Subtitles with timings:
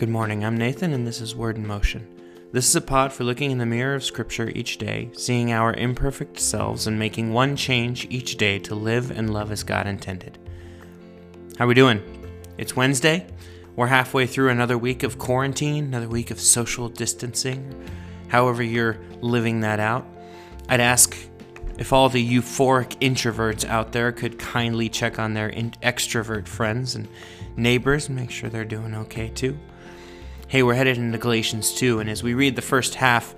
[0.00, 2.08] Good morning, I'm Nathan, and this is Word in Motion.
[2.52, 5.74] This is a pod for looking in the mirror of Scripture each day, seeing our
[5.74, 10.38] imperfect selves, and making one change each day to live and love as God intended.
[11.58, 12.02] How are we doing?
[12.56, 13.26] It's Wednesday.
[13.76, 17.86] We're halfway through another week of quarantine, another week of social distancing,
[18.28, 20.06] however you're living that out.
[20.70, 21.14] I'd ask
[21.76, 27.06] if all the euphoric introverts out there could kindly check on their extrovert friends and
[27.54, 29.58] neighbors and make sure they're doing okay too
[30.50, 33.36] hey, we're headed into Galatians 2, and as we read the first half,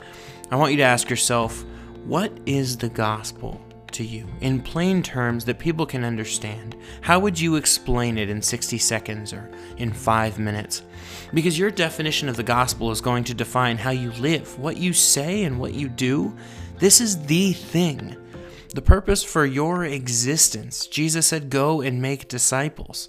[0.51, 1.63] I want you to ask yourself,
[2.07, 4.27] what is the gospel to you?
[4.41, 9.35] In plain terms that people can understand, how would you explain it in 60 seconds
[9.35, 10.85] or in five minutes?
[11.35, 14.95] Because your definition of the gospel is going to define how you live, what you
[14.95, 16.35] say, and what you do.
[16.79, 18.17] This is the thing.
[18.75, 20.87] The purpose for your existence.
[20.87, 23.07] Jesus said, Go and make disciples.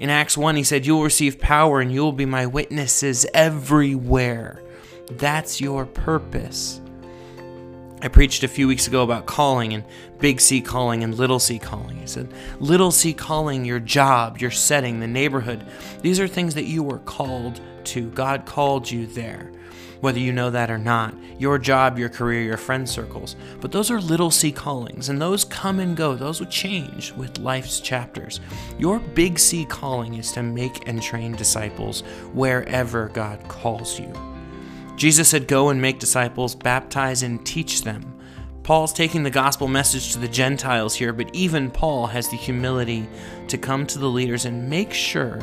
[0.00, 3.26] In Acts 1, he said, You will receive power and you will be my witnesses
[3.34, 4.62] everywhere.
[5.10, 6.80] That's your purpose.
[8.00, 9.82] I preached a few weeks ago about calling and
[10.20, 11.98] big C calling and little c calling.
[11.98, 15.66] I said, little c calling, your job, your setting, the neighborhood.
[16.00, 18.08] These are things that you were called to.
[18.10, 19.50] God called you there
[20.00, 23.36] whether you know that or not, your job, your career, your friend circles.
[23.60, 26.14] But those are little c callings, and those come and go.
[26.14, 28.40] Those will change with life's chapters.
[28.78, 34.12] Your big C calling is to make and train disciples wherever God calls you.
[34.96, 38.14] Jesus said, Go and make disciples, baptize and teach them.
[38.62, 43.08] Paul's taking the gospel message to the Gentiles here, but even Paul has the humility
[43.46, 45.40] to come to the leaders and make sure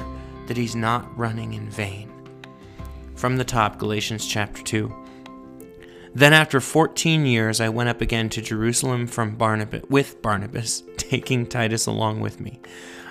[0.48, 2.15] that he's not running in vain.
[3.16, 4.94] From the top, Galatians chapter 2.
[6.14, 11.46] Then after 14 years I went up again to Jerusalem from Barnabas with Barnabas, taking
[11.46, 12.60] Titus along with me.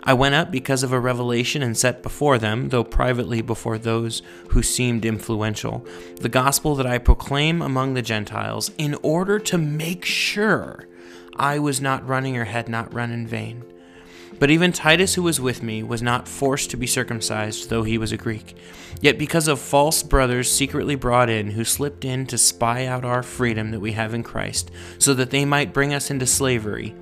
[0.02, 4.20] I went up because of a revelation and set before them, though privately before those
[4.50, 5.86] who seemed influential,
[6.20, 10.86] the gospel that I proclaim among the Gentiles, in order to make sure
[11.36, 13.64] I was not running or had not run in vain.
[14.38, 17.98] But even Titus, who was with me, was not forced to be circumcised, though he
[17.98, 18.56] was a Greek.
[19.00, 23.22] Yet because of false brothers secretly brought in, who slipped in to spy out our
[23.22, 26.94] freedom that we have in Christ, so that they might bring us into slavery,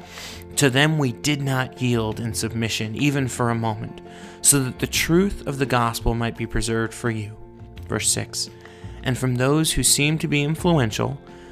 [0.57, 4.01] to them we did not yield in submission, even for a moment,
[4.43, 7.37] so that the truth of the gospel might be preserved for you.
[7.89, 8.51] Verse 6
[9.03, 11.19] And from those who seemed to be influential,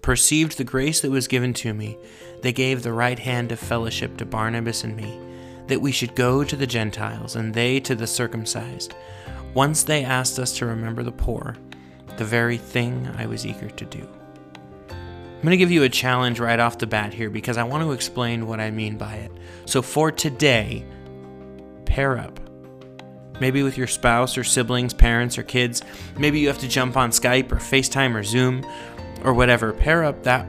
[0.00, 1.98] perceived the grace that was given to me,
[2.42, 5.18] they gave the right hand of fellowship to Barnabas and me,
[5.66, 8.94] that we should go to the Gentiles, and they to the circumcised.
[9.54, 11.56] Once they asked us to remember the poor,
[12.16, 14.08] the very thing I was eager to do.
[14.88, 17.82] I'm going to give you a challenge right off the bat here because I want
[17.82, 19.32] to explain what I mean by it.
[19.64, 20.84] So, for today,
[21.84, 22.38] pair up.
[23.40, 25.82] Maybe with your spouse or siblings, parents, or kids.
[26.16, 28.64] Maybe you have to jump on Skype or FaceTime or Zoom
[29.24, 29.72] or whatever.
[29.72, 30.46] Pair up that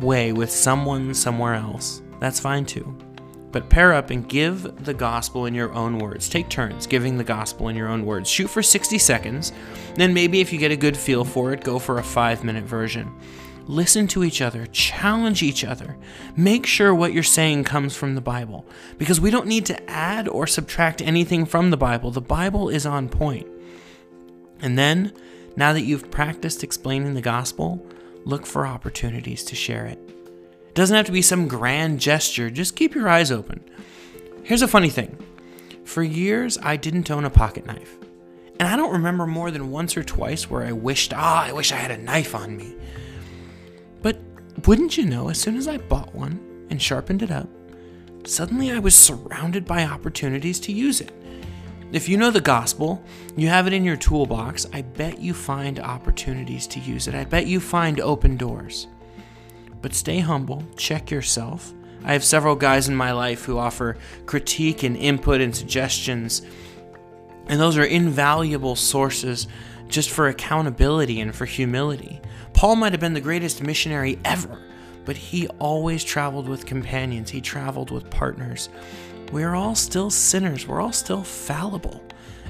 [0.00, 2.02] way with someone somewhere else.
[2.20, 2.96] That's fine too.
[3.52, 6.28] But pair up and give the gospel in your own words.
[6.28, 8.28] Take turns giving the gospel in your own words.
[8.28, 9.52] Shoot for 60 seconds.
[9.94, 12.64] Then maybe if you get a good feel for it, go for a five minute
[12.64, 13.14] version.
[13.66, 15.96] Listen to each other, challenge each other.
[16.36, 18.66] Make sure what you're saying comes from the Bible
[18.98, 22.10] because we don't need to add or subtract anything from the Bible.
[22.10, 23.46] The Bible is on point.
[24.60, 25.12] And then,
[25.56, 27.86] now that you've practiced explaining the gospel,
[28.24, 29.98] look for opportunities to share it.
[30.68, 33.62] It doesn't have to be some grand gesture, just keep your eyes open.
[34.42, 35.18] Here's a funny thing
[35.84, 37.98] for years, I didn't own a pocket knife.
[38.58, 41.72] And I don't remember more than once or twice where I wished, ah, I wish
[41.72, 42.74] I had a knife on me.
[44.00, 44.18] But
[44.66, 47.48] wouldn't you know, as soon as I bought one and sharpened it up,
[48.24, 51.12] suddenly I was surrounded by opportunities to use it.
[51.92, 53.02] If you know the gospel,
[53.36, 57.14] you have it in your toolbox, I bet you find opportunities to use it.
[57.14, 58.88] I bet you find open doors.
[59.80, 61.72] But stay humble, check yourself.
[62.04, 63.96] I have several guys in my life who offer
[64.26, 66.42] critique and input and suggestions,
[67.46, 69.46] and those are invaluable sources
[69.88, 72.20] just for accountability and for humility.
[72.54, 74.62] Paul might have been the greatest missionary ever,
[75.04, 78.68] but he always traveled with companions, he traveled with partners.
[79.34, 82.00] We are all still sinners, we're all still fallible.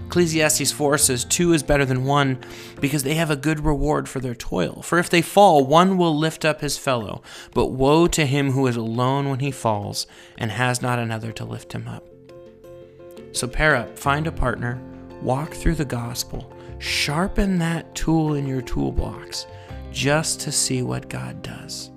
[0.04, 2.38] Ecclesiastes 4 says, Two is better than one
[2.78, 4.82] because they have a good reward for their toil.
[4.82, 7.22] For if they fall, one will lift up his fellow.
[7.54, 11.46] But woe to him who is alone when he falls and has not another to
[11.46, 12.06] lift him up.
[13.32, 14.78] So pair up, find a partner,
[15.22, 19.46] walk through the gospel, sharpen that tool in your toolbox
[19.90, 21.93] just to see what God does.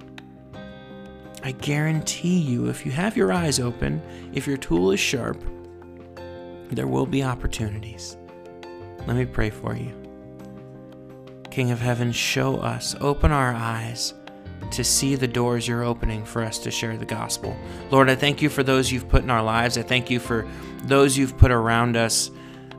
[1.48, 4.02] I guarantee you, if you have your eyes open,
[4.34, 5.42] if your tool is sharp,
[6.72, 8.18] there will be opportunities.
[9.08, 9.94] Let me pray for you.
[11.50, 14.14] King of heaven, show us, open our eyes
[14.72, 17.56] to see the doors you're opening for us to share the gospel.
[17.92, 19.78] Lord, I thank you for those you've put in our lives.
[19.78, 20.46] I thank you for
[20.84, 22.30] those you've put around us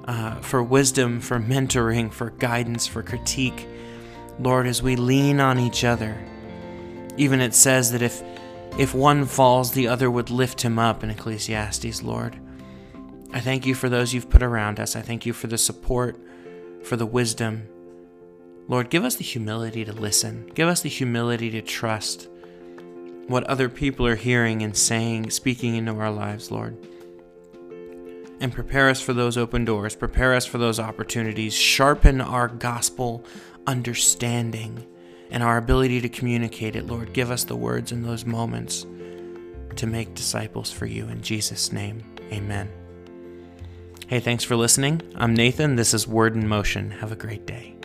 [0.04, 3.66] uh, for wisdom, for mentoring, for guidance, for critique.
[4.38, 6.22] Lord, as we lean on each other,
[7.16, 8.22] even it says that if
[8.76, 12.38] if one falls, the other would lift him up in Ecclesiastes, Lord.
[13.32, 14.96] I thank you for those you've put around us.
[14.96, 16.18] I thank you for the support,
[16.82, 17.68] for the wisdom.
[18.68, 20.50] Lord, give us the humility to listen.
[20.54, 22.28] Give us the humility to trust
[23.26, 26.76] what other people are hearing and saying, speaking into our lives, Lord.
[28.40, 29.96] And prepare us for those open doors.
[29.96, 31.54] Prepare us for those opportunities.
[31.54, 33.24] Sharpen our gospel
[33.66, 34.86] understanding
[35.30, 37.12] and our ability to communicate it, Lord.
[37.12, 38.86] Give us the words in those moments
[39.76, 41.08] to make disciples for you.
[41.08, 42.02] In Jesus' name,
[42.32, 42.70] amen.
[44.08, 45.02] Hey, thanks for listening.
[45.16, 45.76] I'm Nathan.
[45.76, 46.90] This is Word in Motion.
[46.90, 47.77] Have a great day.